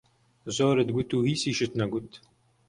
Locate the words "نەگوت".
1.79-2.11